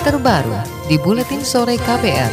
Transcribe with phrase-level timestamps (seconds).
[0.00, 0.56] terbaru
[0.88, 2.32] di Buletin Sore KPR.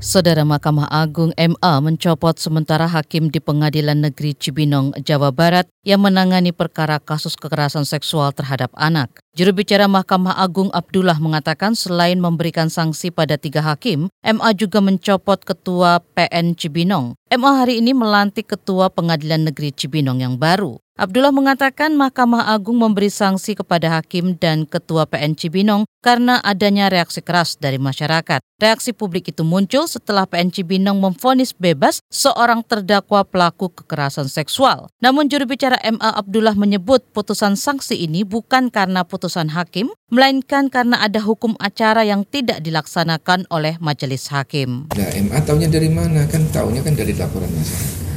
[0.00, 6.54] Saudara Mahkamah Agung MA mencopot sementara hakim di Pengadilan Negeri Cibinong, Jawa Barat yang menangani
[6.54, 9.20] perkara kasus kekerasan seksual terhadap anak.
[9.36, 15.44] Juru bicara Mahkamah Agung Abdullah mengatakan selain memberikan sanksi pada tiga hakim, MA juga mencopot
[15.44, 17.18] Ketua PN Cibinong.
[17.28, 20.80] MA hari ini melantik Ketua Pengadilan Negeri Cibinong yang baru.
[20.98, 27.22] Abdullah mengatakan Mahkamah Agung memberi sanksi kepada hakim dan ketua PN Cibinong karena adanya reaksi
[27.22, 28.42] keras dari masyarakat.
[28.58, 34.90] Reaksi publik itu muncul setelah PN Cibinong memfonis bebas seorang terdakwa pelaku kekerasan seksual.
[34.98, 40.98] Namun juru bicara MA Abdullah menyebut putusan sanksi ini bukan karena putusan hakim, melainkan karena
[40.98, 44.90] ada hukum acara yang tidak dilaksanakan oleh majelis hakim.
[44.98, 46.26] Nah, MA tahunya dari mana?
[46.26, 48.08] Kan tahunya kan dari laporan masyarakat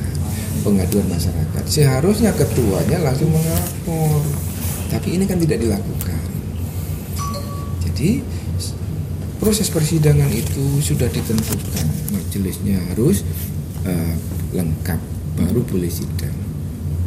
[0.61, 1.63] pengaduan masyarakat.
[1.65, 4.21] Seharusnya ketuanya langsung melapor,
[4.93, 6.21] tapi ini kan tidak dilakukan.
[7.81, 8.21] Jadi
[9.41, 13.25] proses persidangan itu sudah ditentukan, majelisnya harus
[13.83, 14.15] uh,
[14.53, 14.99] lengkap
[15.37, 16.37] baru boleh sidang.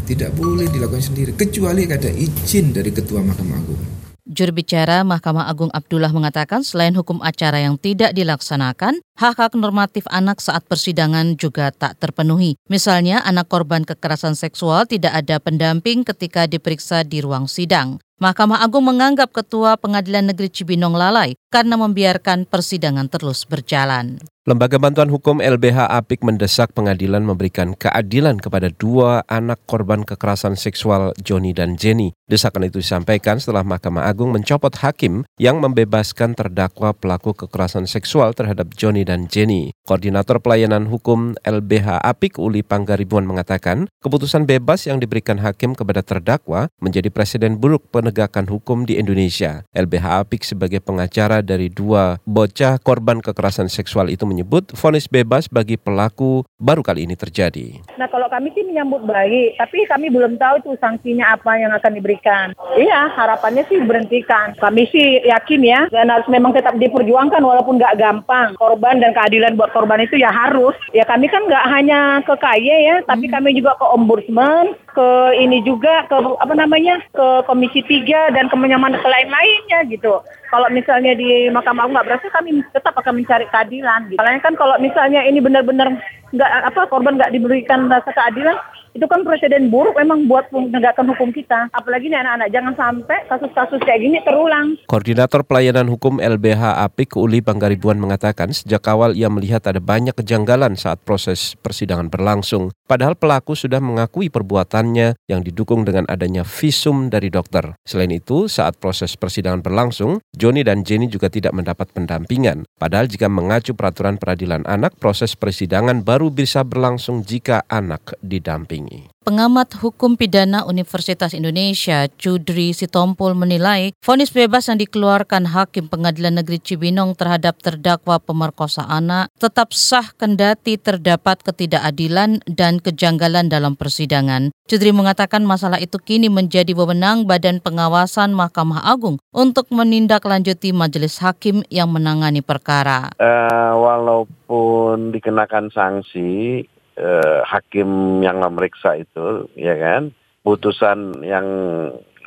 [0.04, 4.03] Tidak boleh dilakukan sendiri kecuali ada izin dari ketua Mahkamah Agung.
[4.34, 10.42] Juru bicara Mahkamah Agung Abdullah mengatakan selain hukum acara yang tidak dilaksanakan, hak-hak normatif anak
[10.42, 12.58] saat persidangan juga tak terpenuhi.
[12.66, 18.02] Misalnya, anak korban kekerasan seksual tidak ada pendamping ketika diperiksa di ruang sidang.
[18.18, 24.18] Mahkamah Agung menganggap Ketua Pengadilan Negeri Cibinong lalai karena membiarkan persidangan terus berjalan.
[24.44, 31.16] Lembaga Bantuan Hukum LBH Apik mendesak pengadilan memberikan keadilan kepada dua anak korban kekerasan seksual
[31.16, 32.12] Joni dan Jenny.
[32.28, 38.68] Desakan itu disampaikan setelah Mahkamah Agung mencopot hakim yang membebaskan terdakwa pelaku kekerasan seksual terhadap
[38.76, 39.72] Joni dan Jenny.
[39.88, 46.68] Koordinator Pelayanan Hukum LBH Apik Uli Panggaribuan mengatakan, keputusan bebas yang diberikan hakim kepada terdakwa
[46.84, 49.64] menjadi presiden buruk penegakan hukum di Indonesia.
[49.72, 55.78] LBH Apik sebagai pengacara dari dua bocah korban kekerasan seksual itu menyebut vonis bebas bagi
[55.78, 57.78] pelaku baru kali ini terjadi.
[57.94, 61.92] Nah kalau kami sih menyambut baik, tapi kami belum tahu tuh sanksinya apa yang akan
[61.94, 62.50] diberikan.
[62.74, 64.58] Iya harapannya sih berhentikan.
[64.58, 68.58] Kami sih yakin ya dan harus memang tetap diperjuangkan walaupun nggak gampang.
[68.58, 70.74] Korban dan keadilan buat korban itu ya harus.
[70.90, 73.34] Ya kami kan nggak hanya ke KY ya, tapi hmm.
[73.38, 75.08] kami juga ke ombudsman, ke
[75.42, 80.22] ini juga ke apa namanya ke komisi 3 dan ke ke lain-lainnya gitu.
[80.54, 84.06] Kalau misalnya di Mahkamah Agung nggak berhasil, kami tetap akan mencari keadilan.
[84.06, 84.22] Gitu.
[84.22, 85.98] Kan kalau misalnya ini benar-benar
[86.30, 88.54] nggak apa korban nggak diberikan rasa keadilan,
[88.94, 91.66] itu kan presiden buruk memang buat menegakkan hukum kita.
[91.74, 94.78] Apalagi nih anak-anak jangan sampai kasus-kasus kayak gini terulang.
[94.86, 100.78] Koordinator Pelayanan Hukum LBH Apik Uli Panggaribuan mengatakan sejak awal ia melihat ada banyak kejanggalan
[100.78, 102.70] saat proses persidangan berlangsung.
[102.86, 107.74] Padahal pelaku sudah mengakui perbuatannya yang didukung dengan adanya visum dari dokter.
[107.82, 112.68] Selain itu, saat proses persidangan berlangsung, Joni dan Jenny juga tidak mendapat pendampingan.
[112.78, 119.08] Padahal jika mengacu peraturan peradilan anak, proses persidangan baru bisa berlangsung jika anak didampingi ini.
[119.24, 126.60] Pengamat Hukum Pidana Universitas Indonesia, Cudri Sitompul menilai vonis bebas yang dikeluarkan Hakim Pengadilan Negeri
[126.60, 134.52] Cibinong terhadap terdakwa pemerkosa anak tetap sah kendati terdapat ketidakadilan dan kejanggalan dalam persidangan.
[134.68, 141.64] Cudri mengatakan masalah itu kini menjadi wewenang Badan Pengawasan Mahkamah Agung untuk menindaklanjuti majelis hakim
[141.72, 143.08] yang menangani perkara.
[143.16, 146.64] Uh, walaupun dikenakan sanksi,
[146.96, 151.46] eh, hakim yang memeriksa itu, ya kan, putusan yang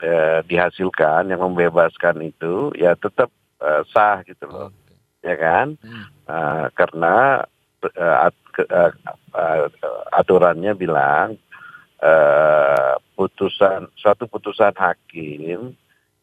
[0.04, 3.32] eh, dihasilkan, yang membebaskan itu, ya tetap
[3.64, 4.70] eh, sah gitu loh,
[5.26, 6.06] ya kan, hmm.
[6.30, 7.46] uh, karena
[7.84, 8.36] uh, at,
[8.70, 8.92] uh,
[9.34, 9.68] uh,
[10.14, 11.38] aturannya bilang
[12.02, 15.74] uh, putusan suatu putusan hakim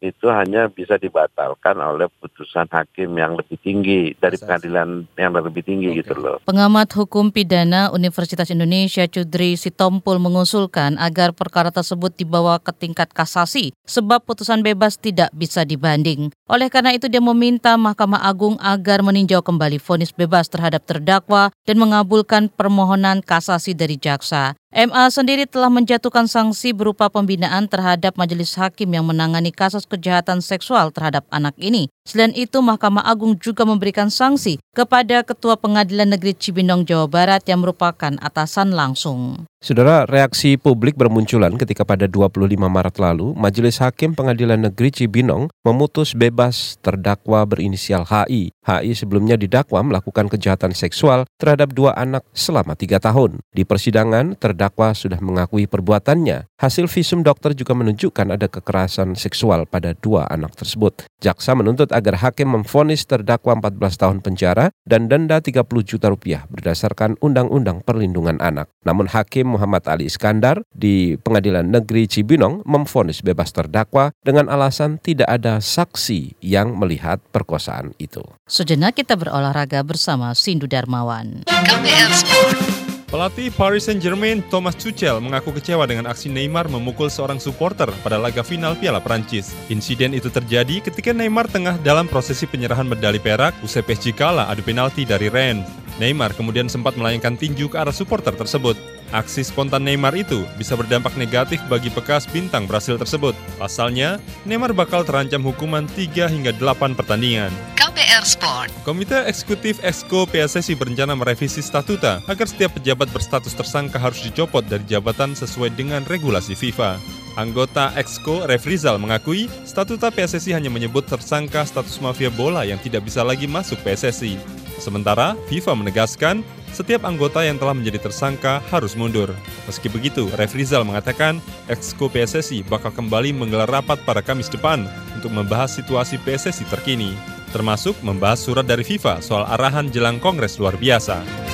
[0.03, 5.91] itu hanya bisa dibatalkan oleh putusan hakim yang lebih tinggi dari pengadilan yang lebih tinggi
[5.91, 5.99] okay.
[6.03, 6.37] gitu loh.
[6.43, 13.71] Pengamat hukum pidana Universitas Indonesia Cudri Sitompul mengusulkan agar perkara tersebut dibawa ke tingkat kasasi
[13.87, 16.31] sebab putusan bebas tidak bisa dibanding.
[16.45, 21.81] Oleh karena itu dia meminta Mahkamah Agung agar meninjau kembali vonis bebas terhadap terdakwa dan
[21.81, 24.53] mengabulkan permohonan kasasi dari jaksa.
[24.73, 30.89] MA sendiri telah menjatuhkan sanksi berupa pembinaan terhadap majelis hakim yang menangani kasus kejahatan seksual
[30.89, 31.87] terhadap anak ini.
[32.05, 37.65] Selain itu, Mahkamah Agung juga memberikan sanksi kepada Ketua Pengadilan Negeri Cibinong, Jawa Barat yang
[37.65, 39.49] merupakan atasan langsung.
[39.65, 46.13] Saudara, reaksi publik bermunculan ketika pada 25 Maret lalu, Majelis Hakim Pengadilan Negeri Cibinong memutus
[46.13, 48.53] bebas terdakwa berinisial HI.
[48.61, 53.41] HI sebelumnya didakwa melakukan kejahatan seksual terhadap dua anak selama tiga tahun.
[53.57, 56.45] Di persidangan, terdakwa sudah mengakui perbuatannya.
[56.61, 61.09] Hasil visum dokter juga menunjukkan ada kekerasan seksual pada dua anak tersebut.
[61.25, 67.15] Jaksa menuntut agar hakim memfonis terdakwa 14 tahun penjara dan denda 30 juta rupiah berdasarkan
[67.23, 68.67] Undang-Undang Perlindungan Anak.
[68.83, 75.31] Namun hakim Muhammad Ali Iskandar di Pengadilan Negeri Cibinong memfonis bebas terdakwa dengan alasan tidak
[75.31, 78.21] ada saksi yang melihat perkosaan itu.
[78.43, 81.47] Sejenak kita berolahraga bersama Sindu Darmawan.
[81.47, 82.84] KPR Sport.
[83.05, 88.41] Pelatih Paris Saint-Germain Thomas Tuchel mengaku kecewa dengan aksi Neymar memukul seorang supporter pada laga
[88.41, 89.53] final Piala Prancis.
[89.69, 94.65] Insiden itu terjadi ketika Neymar tengah dalam prosesi penyerahan medali perak usai PSG kalah adu
[94.65, 95.69] penalti dari Rennes.
[96.01, 98.73] Neymar kemudian sempat melayangkan tinju ke arah supporter tersebut.
[99.13, 103.37] Aksi spontan Neymar itu bisa berdampak negatif bagi bekas bintang Brasil tersebut.
[103.61, 104.17] Pasalnya,
[104.49, 107.53] Neymar bakal terancam hukuman 3 hingga 8 pertandingan.
[107.95, 108.75] KPR Sport.
[108.83, 114.83] Komite Eksekutif Exco PSSI berencana merevisi statuta agar setiap pejabat berstatus tersangka harus dicopot dari
[114.83, 116.99] jabatan sesuai dengan regulasi FIFA.
[117.39, 123.23] Anggota Exco Refrizal mengakui statuta PSSI hanya menyebut tersangka status mafia bola yang tidak bisa
[123.23, 124.43] lagi masuk PSSI.
[124.75, 126.43] Sementara FIFA menegaskan
[126.75, 129.31] setiap anggota yang telah menjadi tersangka harus mundur.
[129.71, 131.39] Meski begitu, Refrizal mengatakan
[131.71, 134.83] Exco PSSI bakal kembali menggelar rapat pada Kamis depan
[135.15, 137.15] untuk membahas situasi PSSI terkini,
[137.55, 141.44] termasuk membahas surat dari FIFA soal arahan jelang Kongres luar biasa.